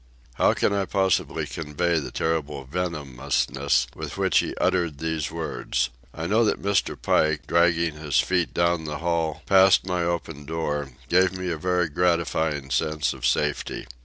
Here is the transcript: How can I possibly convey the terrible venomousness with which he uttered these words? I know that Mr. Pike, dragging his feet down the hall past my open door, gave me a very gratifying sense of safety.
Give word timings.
How 0.33 0.55
can 0.55 0.73
I 0.73 0.85
possibly 0.85 1.45
convey 1.45 1.99
the 1.99 2.09
terrible 2.09 2.65
venomousness 2.65 3.85
with 3.93 4.17
which 4.17 4.39
he 4.39 4.55
uttered 4.55 4.97
these 4.97 5.29
words? 5.29 5.91
I 6.11 6.25
know 6.25 6.43
that 6.43 6.59
Mr. 6.59 6.99
Pike, 6.99 7.45
dragging 7.45 7.93
his 7.93 8.17
feet 8.19 8.51
down 8.51 8.85
the 8.85 8.97
hall 8.97 9.43
past 9.45 9.85
my 9.85 10.01
open 10.03 10.45
door, 10.45 10.89
gave 11.07 11.33
me 11.37 11.51
a 11.51 11.57
very 11.59 11.87
gratifying 11.87 12.71
sense 12.71 13.13
of 13.13 13.27
safety. 13.27 13.85